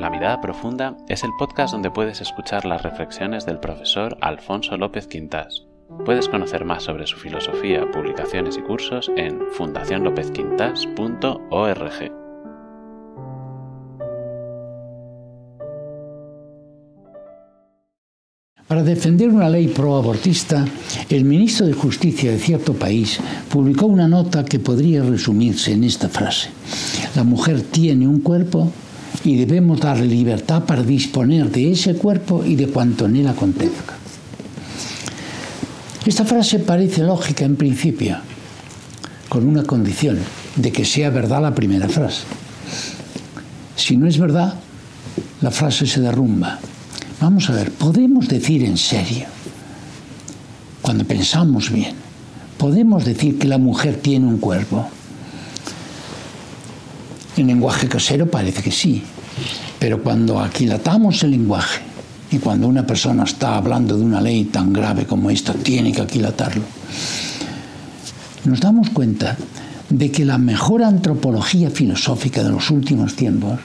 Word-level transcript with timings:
La 0.00 0.08
Mirada 0.08 0.40
Profunda 0.40 0.96
es 1.10 1.24
el 1.24 1.30
podcast 1.38 1.74
donde 1.74 1.90
puedes 1.90 2.22
escuchar 2.22 2.64
las 2.64 2.82
reflexiones 2.82 3.44
del 3.44 3.60
profesor 3.60 4.16
Alfonso 4.22 4.78
López 4.78 5.06
Quintas. 5.06 5.66
Puedes 6.06 6.26
conocer 6.26 6.64
más 6.64 6.84
sobre 6.84 7.06
su 7.06 7.18
filosofía, 7.18 7.84
publicaciones 7.90 8.56
y 8.56 8.62
cursos 8.62 9.10
en 9.18 9.38
fundacionlopezquintas.org. 9.52 12.12
Para 18.66 18.82
defender 18.82 19.28
una 19.28 19.50
ley 19.50 19.68
pro-abortista, 19.68 20.64
el 21.10 21.26
ministro 21.26 21.66
de 21.66 21.74
Justicia 21.74 22.30
de 22.30 22.38
cierto 22.38 22.72
país 22.72 23.20
publicó 23.50 23.84
una 23.84 24.08
nota 24.08 24.46
que 24.46 24.60
podría 24.60 25.02
resumirse 25.02 25.74
en 25.74 25.84
esta 25.84 26.08
frase. 26.08 26.48
La 27.14 27.22
mujer 27.22 27.60
tiene 27.60 28.08
un 28.08 28.20
cuerpo 28.20 28.72
y 29.24 29.36
debemos 29.36 29.80
darle 29.80 30.06
libertad 30.06 30.64
para 30.64 30.82
disponer 30.82 31.50
de 31.50 31.72
ese 31.72 31.94
cuerpo 31.94 32.44
y 32.44 32.56
de 32.56 32.68
cuanto 32.68 33.06
en 33.06 33.16
él 33.16 33.28
acontezca. 33.28 33.94
Esta 36.06 36.24
frase 36.24 36.58
parece 36.60 37.02
lógica 37.02 37.44
en 37.44 37.56
principio, 37.56 38.18
con 39.28 39.46
una 39.46 39.64
condición, 39.64 40.18
de 40.56 40.72
que 40.72 40.84
sea 40.84 41.10
verdad 41.10 41.42
la 41.42 41.54
primera 41.54 41.88
frase. 41.88 42.22
Si 43.76 43.96
no 43.96 44.06
es 44.06 44.18
verdad, 44.18 44.54
la 45.40 45.50
frase 45.50 45.86
se 45.86 46.00
derrumba 46.00 46.58
Vamos 47.20 47.50
a 47.50 47.52
ver, 47.52 47.70
podemos 47.70 48.28
decir 48.28 48.64
en 48.64 48.78
serio, 48.78 49.26
cuando 50.80 51.04
pensamos 51.04 51.70
bien, 51.70 51.94
podemos 52.56 53.04
decir 53.04 53.38
que 53.38 53.46
la 53.46 53.58
mujer 53.58 53.96
tiene 54.00 54.26
un 54.26 54.38
cuerpo. 54.38 54.88
En 57.40 57.46
lenguaje 57.46 57.88
casero 57.88 58.30
parece 58.30 58.62
que 58.62 58.70
sí, 58.70 59.02
pero 59.78 60.02
cuando 60.02 60.40
aquilatamos 60.40 61.22
el 61.22 61.30
lenguaje 61.30 61.80
y 62.30 62.36
cuando 62.36 62.68
una 62.68 62.86
persona 62.86 63.24
está 63.24 63.56
hablando 63.56 63.96
de 63.96 64.04
una 64.04 64.20
ley 64.20 64.44
tan 64.44 64.74
grave 64.74 65.06
como 65.06 65.30
esta, 65.30 65.54
tiene 65.54 65.90
que 65.90 66.02
aquilatarlo, 66.02 66.62
nos 68.44 68.60
damos 68.60 68.90
cuenta 68.90 69.38
de 69.88 70.10
que 70.10 70.26
la 70.26 70.36
mejor 70.36 70.82
antropología 70.82 71.70
filosófica 71.70 72.42
de 72.42 72.50
los 72.50 72.70
últimos 72.70 73.16
tiempos 73.16 73.58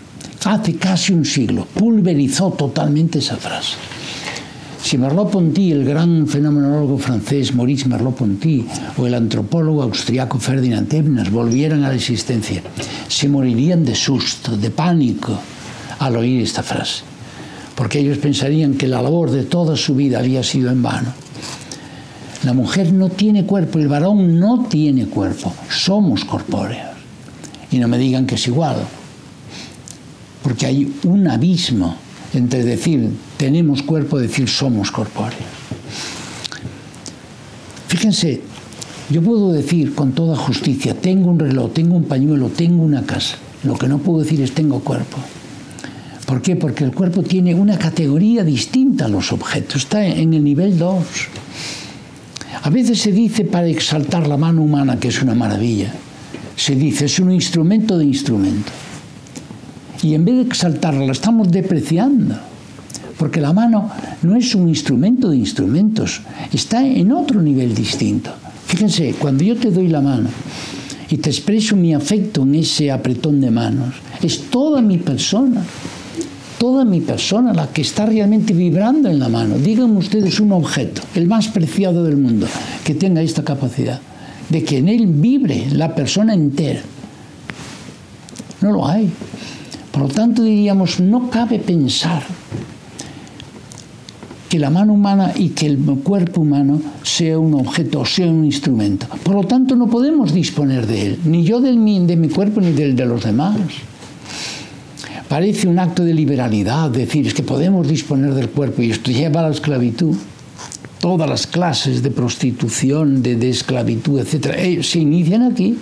hace 0.46 0.78
casi 0.78 1.12
un 1.12 1.26
siglo, 1.26 1.66
pulverizó 1.66 2.52
totalmente 2.52 3.20
esa 3.20 3.36
frase. 3.36 3.76
Si 4.86 5.00
Merleau-Ponty, 5.00 5.72
el 5.72 5.84
gran 5.84 6.28
fenomenólogo 6.28 7.00
francés 7.00 7.56
Maurice 7.56 7.90
Merleau-Ponty 7.90 8.68
o 9.00 9.08
el 9.08 9.16
antropólogo 9.16 9.82
austriaco 9.82 10.38
Ferdinand 10.38 10.94
Ebner 10.94 11.32
volvieran 11.32 11.84
a 11.84 11.90
la 11.90 11.96
existencia, 11.96 12.62
se 13.08 13.28
morirían 13.28 13.84
de 13.84 13.96
susto, 13.96 14.56
de 14.56 14.70
pánico 14.70 15.40
al 15.98 16.18
oír 16.18 16.44
esta 16.44 16.62
frase, 16.62 17.02
porque 17.74 17.98
ellos 17.98 18.20
pensarían 18.20 18.76
que 18.76 18.88
la 18.88 19.02
labor 19.02 19.32
de 19.32 19.46
toda 19.46 19.76
su 19.76 19.96
vida 19.96 20.20
había 20.20 20.44
sido 20.44 20.70
en 20.70 20.84
vano. 20.84 21.12
La 22.44 22.54
mujer 22.54 22.94
no 22.94 23.10
tiene 23.10 23.44
cuerpo, 23.44 23.80
el 23.80 23.88
varón 23.88 24.40
no 24.40 24.66
tiene 24.70 25.08
cuerpo, 25.08 25.52
somos 25.68 26.26
corpóreos. 26.26 26.94
Y 27.72 27.80
no 27.80 27.88
me 27.88 27.98
digan 27.98 28.28
que 28.28 28.36
es 28.36 28.46
igual, 28.46 28.76
porque 30.44 30.68
hay 30.68 30.94
un 31.06 31.28
abismo 31.28 31.96
entre 32.36 32.64
decir 32.64 33.10
tenemos 33.38 33.84
cuerpo 33.84 34.20
decir 34.20 34.48
somos 34.48 34.92
corpóreos. 34.92 35.42
Fíjense, 37.88 38.42
yo 39.10 39.22
puedo 39.22 39.52
decir 39.52 39.94
con 39.94 40.14
toda 40.14 40.36
justicia, 40.36 40.94
tengo 40.96 41.30
un 41.30 41.40
reloj, 41.40 41.72
tengo 41.74 41.96
un 41.96 42.06
pañuelo, 42.06 42.50
tengo 42.50 42.84
una 42.84 43.04
casa. 43.04 43.38
Lo 43.64 43.76
que 43.78 43.88
no 43.88 44.00
puedo 44.00 44.20
decir 44.20 44.42
es 44.42 44.52
tengo 44.52 44.80
cuerpo. 44.80 45.18
¿Por 46.26 46.42
qué? 46.42 46.56
Porque 46.56 46.84
el 46.84 46.92
cuerpo 46.92 47.22
tiene 47.22 47.54
una 47.54 47.78
categoría 47.78 48.44
distinta 48.44 49.06
a 49.06 49.10
los 49.10 49.32
objetos, 49.32 49.84
está 49.84 50.06
en 50.06 50.34
el 50.34 50.44
nivel 50.44 50.78
2. 50.78 51.06
A 52.64 52.70
veces 52.70 53.00
se 53.00 53.12
dice 53.12 53.46
para 53.46 53.68
exaltar 53.68 54.28
la 54.28 54.38
mano 54.38 54.64
humana, 54.64 55.00
que 55.00 55.10
es 55.10 55.22
una 55.22 55.36
maravilla, 55.36 55.94
se 56.56 56.76
dice 56.76 57.06
es 57.06 57.20
un 57.20 57.32
instrumento 57.32 57.98
de 57.98 58.06
instrumento 58.06 58.72
y 60.02 60.14
en 60.14 60.26
vez 60.26 60.36
de 60.36 60.42
exaltarla 60.42 61.06
la 61.06 61.12
estamos 61.12 61.52
depreciando. 61.52 62.36
Porque 63.18 63.40
la 63.40 63.54
mano 63.54 63.90
no 64.24 64.36
es 64.36 64.54
un 64.56 64.68
instrumento 64.68 65.30
de 65.30 65.38
instrumentos, 65.38 66.22
está 66.52 66.86
en 66.86 67.12
otro 67.12 67.42
nivel 67.42 67.74
distinto. 67.74 68.32
Fíjense, 68.68 69.16
cuando 69.18 69.44
yo 69.44 69.56
te 69.56 69.72
doy 69.72 69.88
la 69.88 70.02
mano 70.02 70.30
y 71.10 71.18
te 71.18 71.30
expreso 71.30 71.76
mi 71.76 71.94
afecto 71.94 72.44
en 72.44 72.56
ese 72.56 72.92
apretón 72.92 73.40
de 73.40 73.52
manos, 73.52 73.96
es 74.22 74.50
toda 74.50 74.82
mi 74.82 74.98
persona, 74.98 75.64
toda 76.58 76.84
mi 76.84 77.00
persona 77.00 77.54
la 77.54 77.68
que 77.68 77.84
está 77.84 78.06
realmente 78.06 78.54
vibrando 78.54 79.08
en 79.10 79.20
la 79.20 79.30
mano. 79.30 79.58
Díganme 79.58 79.98
ustedes 79.98 80.42
un 80.42 80.52
objeto, 80.52 81.02
el 81.16 81.28
más 81.28 81.48
preciado 81.48 82.04
del 82.04 82.18
mundo, 82.18 82.48
que 82.84 82.96
tenga 82.96 83.22
esta 83.22 83.44
capacidad, 83.44 84.02
de 84.50 84.64
que 84.64 84.80
en 84.80 84.90
él 84.90 85.08
vibre 85.08 85.68
la 85.72 85.96
persona 85.96 86.34
entera. 86.34 86.82
No 88.60 88.72
lo 88.74 88.88
hay. 88.88 89.10
Por 89.92 90.02
lo 90.02 90.08
tanto, 90.10 90.44
diríamos, 90.44 91.00
no 91.00 91.30
cabe 91.30 91.60
pensar 91.60 92.24
que 94.56 94.60
la 94.62 94.70
mano 94.70 94.94
humana 94.94 95.34
y 95.36 95.50
que 95.50 95.66
el 95.66 95.78
cuerpo 96.02 96.40
humano 96.40 96.82
sea 97.04 97.38
un 97.38 97.56
objeto 97.56 98.06
sea 98.06 98.28
un 98.28 98.46
instrumento. 98.46 99.06
Por 99.22 99.36
lo 99.36 99.44
tanto, 99.44 99.76
no 99.76 99.88
podemos 99.88 100.34
disponer 100.34 100.88
de 100.88 101.08
él, 101.08 101.20
ni 101.26 101.44
yo 101.44 101.60
del, 101.60 101.76
de 102.08 102.16
mi 102.16 102.30
cuerpo 102.30 102.62
ni 102.62 102.72
del 102.72 102.96
de 102.96 103.06
los 103.06 103.26
demás. 103.26 103.58
Parece 105.28 105.68
un 105.68 105.78
acto 105.78 106.06
de 106.06 106.14
liberalidad 106.14 106.90
decir 106.90 107.28
es 107.28 107.34
que 107.34 107.44
podemos 107.44 107.86
disponer 107.86 108.34
del 108.34 108.48
cuerpo 108.48 108.82
y 108.82 108.92
esto 108.92 109.12
lleva 109.12 109.42
a 109.42 109.50
la 109.50 109.50
esclavitud. 109.50 110.16
Todas 111.02 111.30
las 111.30 111.48
clases 111.48 112.02
de 112.02 112.12
prostitución, 112.12 113.22
de, 113.22 113.36
de 113.36 113.50
esclavitud, 113.50 114.22
etc., 114.22 114.54
eh, 114.56 114.84
se 114.84 115.00
inician 115.00 115.44
aquí. 115.44 115.78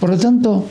Por 0.00 0.10
lo 0.10 0.18
tanto, 0.18 0.66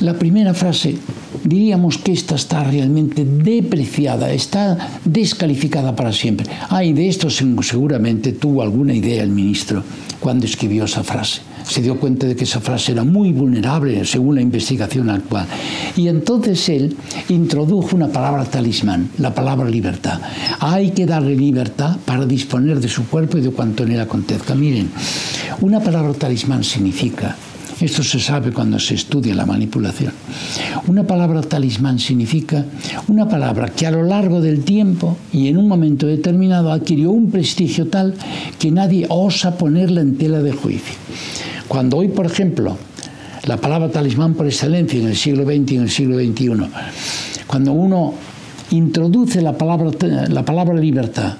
la 0.00 0.14
primera 0.14 0.54
frase, 0.54 0.96
diríamos 1.44 1.98
que 1.98 2.12
esta 2.12 2.34
está 2.34 2.64
realmente 2.64 3.24
depreciada, 3.24 4.32
está 4.32 4.78
descalificada 5.04 5.94
para 5.94 6.12
siempre. 6.12 6.46
Ay, 6.68 6.92
de 6.92 7.08
esto 7.08 7.28
seguramente 7.30 8.32
tuvo 8.32 8.62
alguna 8.62 8.94
idea 8.94 9.22
el 9.22 9.30
ministro 9.30 9.82
cuando 10.18 10.46
escribió 10.46 10.84
esa 10.84 11.02
frase. 11.02 11.42
Se 11.64 11.82
dio 11.82 12.00
cuenta 12.00 12.26
de 12.26 12.34
que 12.34 12.44
esa 12.44 12.60
frase 12.60 12.92
era 12.92 13.04
muy 13.04 13.32
vulnerable 13.32 14.04
según 14.06 14.36
la 14.36 14.40
investigación 14.40 15.10
actual. 15.10 15.46
Y 15.96 16.08
entonces 16.08 16.68
él 16.70 16.96
introdujo 17.28 17.94
una 17.94 18.08
palabra 18.08 18.44
talismán, 18.44 19.10
la 19.18 19.34
palabra 19.34 19.68
libertad. 19.68 20.20
Hay 20.60 20.90
que 20.90 21.04
darle 21.04 21.36
libertad 21.36 21.96
para 22.06 22.24
disponer 22.24 22.80
de 22.80 22.88
su 22.88 23.06
cuerpo 23.06 23.36
y 23.36 23.42
de 23.42 23.50
cuanto 23.50 23.84
en 23.84 23.92
él 23.92 24.00
acontezca. 24.00 24.54
Miren, 24.54 24.90
una 25.60 25.80
palabra 25.80 26.14
talismán 26.14 26.64
significa 26.64 27.36
esto 27.80 28.02
se 28.02 28.20
sabe 28.20 28.52
cuando 28.52 28.78
se 28.78 28.94
estudia 28.94 29.34
la 29.34 29.46
manipulación. 29.46 30.12
Una 30.86 31.04
palabra 31.04 31.40
talismán 31.40 31.98
significa 31.98 32.64
una 33.08 33.28
palabra 33.28 33.70
que 33.70 33.86
a 33.86 33.90
lo 33.90 34.02
largo 34.02 34.40
del 34.40 34.64
tiempo 34.64 35.16
y 35.32 35.48
en 35.48 35.56
un 35.56 35.66
momento 35.66 36.06
determinado 36.06 36.72
adquirió 36.72 37.10
un 37.10 37.30
prestigio 37.30 37.88
tal 37.88 38.14
que 38.58 38.70
nadie 38.70 39.06
osa 39.08 39.56
ponerla 39.56 40.02
en 40.02 40.18
tela 40.18 40.42
de 40.42 40.52
juicio. 40.52 40.94
Cuando 41.68 41.98
hoy, 41.98 42.08
por 42.08 42.26
ejemplo, 42.26 42.76
la 43.46 43.56
palabra 43.56 43.90
talismán 43.90 44.34
por 44.34 44.46
excelencia 44.46 45.00
en 45.00 45.06
el 45.06 45.16
siglo 45.16 45.44
XX 45.44 45.72
y 45.72 45.76
en 45.76 45.82
el 45.82 45.90
siglo 45.90 46.18
XXI, 46.18 46.50
cuando 47.46 47.72
uno 47.72 48.14
introduce 48.70 49.40
la 49.40 49.56
palabra, 49.56 49.90
la 50.28 50.44
palabra 50.44 50.74
libertad 50.74 51.34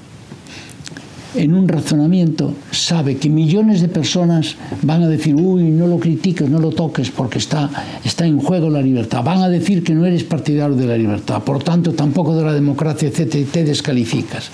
en 1.34 1.54
un 1.54 1.68
razonamiento 1.68 2.54
sabe 2.72 3.16
que 3.16 3.28
millones 3.28 3.80
de 3.80 3.88
personas 3.88 4.56
van 4.82 5.02
a 5.02 5.08
decir, 5.08 5.34
uy, 5.34 5.62
no 5.64 5.86
lo 5.86 5.98
critiques, 5.98 6.48
no 6.48 6.58
lo 6.58 6.70
toques 6.70 7.10
porque 7.10 7.38
está, 7.38 7.70
está 8.04 8.26
en 8.26 8.38
juego 8.40 8.68
la 8.68 8.82
libertad. 8.82 9.22
Van 9.22 9.42
a 9.42 9.48
decir 9.48 9.84
que 9.84 9.94
no 9.94 10.04
eres 10.06 10.24
partidario 10.24 10.74
de 10.76 10.86
la 10.86 10.96
libertad, 10.96 11.42
por 11.42 11.62
tanto 11.62 11.92
tampoco 11.92 12.34
de 12.34 12.44
la 12.44 12.52
democracia, 12.52 13.08
etc. 13.08 13.34
y 13.36 13.44
te 13.44 13.64
descalificas. 13.64 14.50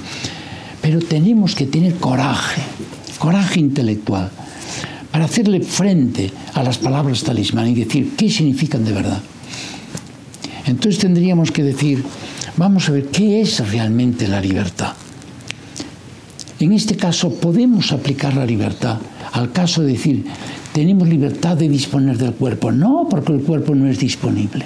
Pero 0.82 1.00
tenemos 1.00 1.55
que 1.55 1.67
tener 1.67 1.94
coraje, 1.94 2.62
coraje 3.19 3.61
intelectual, 3.61 4.31
para 5.11 5.25
hacerle 5.25 5.61
frente 5.62 6.31
a 6.52 6.62
las 6.62 6.76
palabras 6.76 7.22
talismán 7.22 7.69
y 7.69 7.75
decir 7.75 8.12
qué 8.17 8.29
significan 8.29 8.84
de 8.84 8.93
verdad. 8.93 9.20
Entonces 10.67 11.00
tendríamos 11.00 11.50
que 11.50 11.62
decir, 11.62 12.05
vamos 12.56 12.88
a 12.88 12.93
ver, 12.93 13.06
¿qué 13.06 13.40
es 13.40 13.67
realmente 13.70 14.29
la 14.29 14.40
libertad? 14.40 14.93
En 16.58 16.73
este 16.73 16.97
caso 16.97 17.35
podemos 17.35 17.93
aplicar 17.93 18.35
la 18.35 18.47
libertad 18.47 18.99
al 19.32 19.53
caso 19.53 19.82
de 19.82 19.93
decir, 19.93 20.25
tenemos 20.73 21.08
libertad 21.08 21.56
de 21.56 21.69
disponer 21.69 22.17
del 22.17 22.32
cuerpo. 22.32 22.73
No, 22.73 23.06
porque 23.08 23.32
el 23.32 23.43
cuerpo 23.43 23.75
no 23.75 23.87
es 23.87 23.99
disponible. 23.99 24.64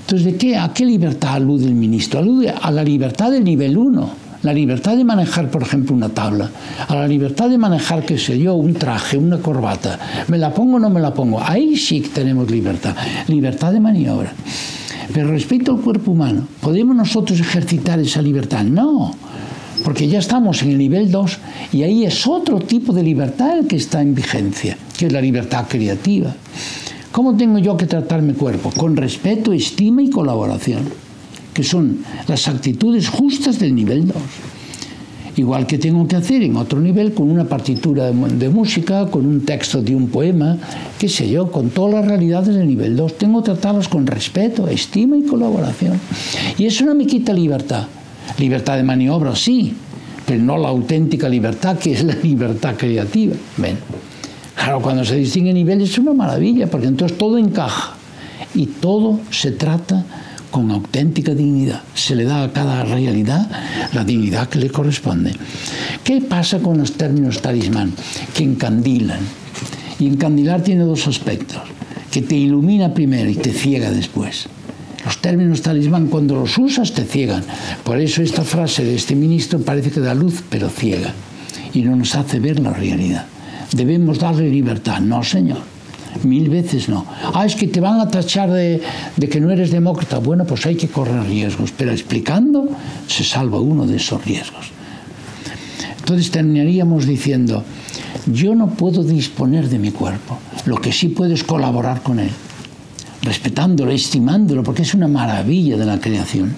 Entonces, 0.00 0.24
¿de 0.24 0.36
qué, 0.36 0.56
¿a 0.56 0.72
qué 0.72 0.86
libertad 0.86 1.34
alude 1.34 1.66
el 1.66 1.74
ministro? 1.74 2.20
Alude 2.20 2.50
a 2.50 2.70
la 2.70 2.82
libertad 2.82 3.30
del 3.30 3.44
nivel 3.44 3.76
1, 3.76 4.26
La 4.42 4.52
libertad 4.52 4.96
de 4.96 5.04
manejar, 5.04 5.50
por 5.50 5.62
ejemplo, 5.62 5.94
una 5.94 6.08
tabla, 6.10 6.48
a 6.86 6.94
la 6.94 7.08
libertad 7.08 7.50
de 7.50 7.58
manejar, 7.58 8.06
qué 8.06 8.16
sé 8.16 8.38
yo, 8.38 8.54
un 8.54 8.74
traje, 8.74 9.18
una 9.18 9.38
corbata, 9.38 9.98
me 10.28 10.38
la 10.38 10.54
pongo 10.54 10.76
o 10.76 10.78
no 10.78 10.88
me 10.88 11.00
la 11.00 11.12
pongo, 11.12 11.42
ahí 11.42 11.76
sí 11.76 12.00
que 12.00 12.08
tenemos 12.10 12.48
libertad, 12.50 12.94
libertad 13.26 13.72
de 13.72 13.80
maniobra. 13.80 14.32
Pero 15.12 15.28
respecto 15.28 15.72
al 15.72 15.80
cuerpo 15.80 16.12
humano, 16.12 16.46
¿podemos 16.60 16.94
nosotros 16.94 17.40
ejercitar 17.40 17.98
esa 17.98 18.22
libertad? 18.22 18.62
No, 18.62 19.12
porque 19.84 20.08
ya 20.08 20.18
estamos 20.18 20.62
en 20.62 20.70
el 20.70 20.78
nivel 20.78 21.10
2 21.10 21.38
y 21.72 21.82
ahí 21.82 22.04
es 22.04 22.26
otro 22.26 22.60
tipo 22.60 22.92
de 22.92 23.02
libertad 23.02 23.58
el 23.58 23.66
que 23.66 23.76
está 23.76 24.02
en 24.02 24.14
vigencia, 24.14 24.76
que 24.96 25.06
es 25.06 25.12
la 25.12 25.20
libertad 25.20 25.66
creativa. 25.68 26.34
¿Cómo 27.12 27.36
tengo 27.36 27.58
yo 27.58 27.76
que 27.76 27.86
tratar 27.86 28.20
mi 28.22 28.34
cuerpo? 28.34 28.70
Con 28.76 28.96
respeto, 28.96 29.52
estima 29.52 30.02
y 30.02 30.10
colaboración, 30.10 30.82
que 31.54 31.62
son 31.62 32.04
las 32.28 32.46
actitudes 32.48 33.08
justas 33.08 33.58
del 33.58 33.74
nivel 33.74 34.08
2. 34.08 34.16
Igual 35.36 35.66
que 35.66 35.76
tengo 35.76 36.08
que 36.08 36.16
hacer 36.16 36.42
en 36.42 36.56
otro 36.56 36.80
nivel 36.80 37.12
con 37.12 37.30
una 37.30 37.44
partitura 37.44 38.10
de, 38.10 38.48
música, 38.48 39.06
con 39.06 39.26
un 39.26 39.44
texto 39.44 39.82
de 39.82 39.94
un 39.94 40.08
poema, 40.08 40.56
qué 40.98 41.10
sé 41.10 41.28
yo, 41.28 41.50
con 41.50 41.68
todas 41.68 41.94
las 41.94 42.06
realidades 42.06 42.54
del 42.54 42.66
nivel 42.66 42.96
2. 42.96 43.18
Tengo 43.18 43.42
que 43.42 43.52
tratarlas 43.52 43.88
con 43.88 44.06
respeto, 44.06 44.66
estima 44.68 45.16
y 45.16 45.22
colaboración. 45.22 46.00
Y 46.56 46.64
eso 46.64 46.86
no 46.86 46.94
me 46.94 47.06
quita 47.06 47.34
libertad. 47.34 47.86
Libertad 48.38 48.76
de 48.76 48.82
maniobra, 48.82 49.34
sí, 49.34 49.74
pero 50.26 50.42
no 50.42 50.58
la 50.58 50.68
auténtica 50.68 51.28
libertad, 51.28 51.78
que 51.78 51.92
es 51.92 52.04
la 52.04 52.14
libertad 52.14 52.74
creativa. 52.76 53.34
Ven. 53.56 53.78
Claro, 54.54 54.80
cuando 54.80 55.04
se 55.04 55.16
distingue 55.16 55.52
niveles 55.52 55.90
es 55.90 55.98
una 55.98 56.12
maravilla, 56.12 56.66
porque 56.68 56.86
entonces 56.86 57.16
todo 57.16 57.38
encaja 57.38 57.94
y 58.54 58.66
todo 58.66 59.20
se 59.30 59.52
trata 59.52 60.04
con 60.50 60.70
auténtica 60.70 61.34
dignidad. 61.34 61.82
Se 61.94 62.14
le 62.16 62.24
da 62.24 62.42
a 62.42 62.52
cada 62.52 62.82
realidad 62.84 63.48
la 63.92 64.04
dignidad 64.04 64.48
que 64.48 64.58
le 64.58 64.70
corresponde. 64.70 65.32
¿Qué 66.02 66.20
pasa 66.22 66.58
con 66.58 66.78
los 66.78 66.92
términos 66.92 67.42
talismán? 67.42 67.92
Que 68.34 68.44
encandilan. 68.44 69.20
Y 69.98 70.06
encandilar 70.06 70.62
tiene 70.62 70.84
dos 70.84 71.06
aspectos, 71.06 71.60
que 72.10 72.22
te 72.22 72.34
ilumina 72.36 72.92
primero 72.92 73.30
y 73.30 73.34
te 73.34 73.52
ciega 73.52 73.90
después. 73.90 74.48
Los 75.06 75.18
términos 75.18 75.62
talismán 75.62 76.08
cuando 76.08 76.34
los 76.34 76.58
usas 76.58 76.92
te 76.92 77.04
ciegan. 77.04 77.44
Por 77.82 77.98
eso 77.98 78.20
esta 78.20 78.42
frase 78.42 78.84
de 78.84 78.96
este 78.96 79.14
ministro 79.14 79.58
parece 79.60 79.90
que 79.90 80.00
da 80.00 80.14
luz, 80.14 80.42
pero 80.50 80.68
ciega. 80.68 81.14
Y 81.72 81.80
no 81.82 81.96
nos 81.96 82.14
hace 82.14 82.40
ver 82.40 82.60
la 82.60 82.74
realidad. 82.74 83.24
Debemos 83.72 84.18
darle 84.18 84.50
libertad. 84.50 85.00
No, 85.00 85.22
señor 85.22 85.76
Mil 86.22 86.48
veces 86.48 86.88
no. 86.88 87.06
Ah, 87.34 87.44
es 87.44 87.54
que 87.54 87.66
te 87.66 87.80
van 87.80 88.00
a 88.00 88.08
tachar 88.08 88.50
de, 88.50 88.80
que 89.30 89.40
no 89.40 89.50
eres 89.50 89.70
demócrata. 89.70 90.18
Bueno, 90.18 90.44
pues 90.44 90.66
hay 90.66 90.76
que 90.76 90.88
correr 90.88 91.22
riesgos, 91.24 91.72
pero 91.76 91.92
explicando 91.92 92.68
se 93.06 93.24
salva 93.24 93.60
uno 93.60 93.86
de 93.86 93.96
esos 93.96 94.24
riesgos. 94.24 94.70
Entonces 95.98 96.30
terminaríamos 96.30 97.06
diciendo, 97.06 97.64
yo 98.26 98.54
no 98.54 98.70
puedo 98.70 99.02
disponer 99.02 99.68
de 99.68 99.78
mi 99.78 99.90
cuerpo, 99.90 100.38
lo 100.64 100.76
que 100.76 100.92
sí 100.92 101.08
puedo 101.08 101.34
es 101.34 101.42
colaborar 101.42 102.02
con 102.02 102.20
él, 102.20 102.30
respetándolo, 103.26 103.90
estimándolo, 103.90 104.62
porque 104.62 104.82
es 104.82 104.94
una 104.94 105.08
maravilla 105.08 105.76
de 105.76 105.84
la 105.84 106.00
creación. 106.00 106.54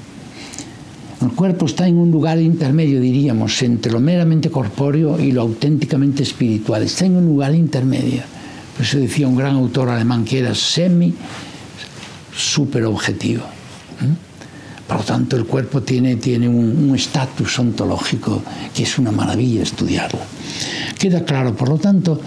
El 1.20 1.30
cuerpo 1.30 1.66
está 1.66 1.88
en 1.88 1.96
un 1.96 2.10
lugar 2.10 2.38
intermedio, 2.38 3.00
diríamos, 3.00 3.60
entre 3.62 3.90
lo 3.90 3.98
meramente 3.98 4.50
corpóreo 4.50 5.18
y 5.18 5.32
lo 5.32 5.40
auténticamente 5.40 6.22
espiritual. 6.22 6.82
Está 6.82 7.06
en 7.06 7.16
un 7.16 7.24
lugar 7.24 7.54
intermedio. 7.54 8.22
Eso 8.78 8.98
decía 8.98 9.26
un 9.26 9.36
gran 9.36 9.56
autor 9.56 9.88
alemán 9.88 10.24
que 10.24 10.38
era 10.38 10.54
semi 10.54 11.12
super 12.36 12.84
objetivo. 12.84 13.42
Por 14.86 14.98
lo 14.98 15.02
tanto, 15.02 15.36
el 15.36 15.44
cuerpo 15.44 15.82
tiene, 15.82 16.16
tiene 16.16 16.48
un 16.48 16.94
estatus 16.94 17.58
ontológico 17.58 18.42
que 18.72 18.84
es 18.84 18.98
una 18.98 19.10
maravilla 19.10 19.62
estudiarlo. 19.62 20.20
Queda 20.98 21.24
claro, 21.24 21.54
por 21.56 21.68
lo 21.68 21.78
tanto, 21.78 22.20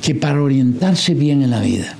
que 0.00 0.14
para 0.14 0.40
orientarse 0.40 1.14
bien 1.14 1.42
en 1.42 1.50
la 1.50 1.60
vida, 1.60 1.96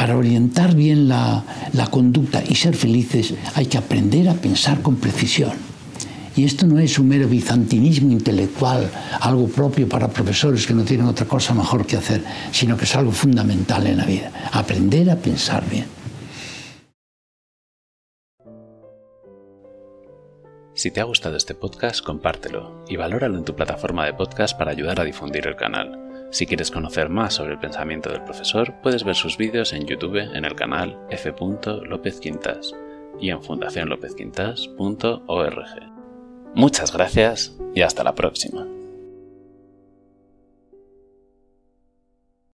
para 0.00 0.16
orientar 0.16 0.74
bien 0.74 1.10
la, 1.10 1.44
conducta 1.90 2.42
y 2.48 2.54
ser 2.54 2.74
felices, 2.74 3.34
hay 3.54 3.66
que 3.66 3.76
aprender 3.76 4.30
a 4.30 4.32
pensar 4.32 4.80
con 4.80 4.96
precisión 4.96 5.52
y 6.34 6.44
esto 6.44 6.66
no 6.66 6.78
es 6.78 6.98
un 6.98 7.06
mero 7.06 7.28
bizantinismo 7.28 8.10
intelectual, 8.10 8.90
algo 9.20 9.46
propio 9.48 9.86
para 9.90 10.08
profesores 10.08 10.66
que 10.66 10.72
no 10.72 10.84
tienen 10.84 11.06
otra 11.06 11.26
cosa 11.26 11.52
mejor 11.52 11.84
que 11.84 11.98
hacer, 11.98 12.24
sino 12.50 12.78
que 12.78 12.84
es 12.84 12.96
algo 12.96 13.12
fundamental 13.12 13.86
en 13.86 13.98
la 13.98 14.06
vida, 14.06 14.32
aprender 14.52 15.10
a 15.10 15.16
pensar 15.16 15.68
bien. 15.68 15.84
Si 20.72 20.90
te 20.90 21.02
ha 21.02 21.04
gustado 21.04 21.36
este 21.36 21.54
podcast, 21.54 22.02
compártelo 22.02 22.86
y 22.88 22.96
valóralo 22.96 23.36
en 23.36 23.44
tu 23.44 23.54
plataforma 23.54 24.06
de 24.06 24.14
podcast 24.14 24.56
para 24.56 24.70
ayudar 24.70 24.98
a 24.98 25.04
difundir 25.04 25.46
el 25.46 25.56
canal. 25.56 26.09
Si 26.30 26.46
quieres 26.46 26.70
conocer 26.70 27.08
más 27.08 27.34
sobre 27.34 27.52
el 27.52 27.58
pensamiento 27.58 28.10
del 28.10 28.22
profesor, 28.22 28.74
puedes 28.82 29.02
ver 29.04 29.16
sus 29.16 29.36
vídeos 29.36 29.72
en 29.72 29.86
YouTube 29.86 30.18
en 30.18 30.44
el 30.44 30.54
canal 30.54 30.96
F. 31.10 31.34
López 31.84 32.20
Quintas 32.20 32.72
y 33.20 33.30
en 33.30 33.42
fundacionlopezquintas.org. 33.42 35.66
Muchas 36.54 36.92
gracias 36.92 37.56
y 37.74 37.82
hasta 37.82 38.04
la 38.04 38.14
próxima. 38.14 38.79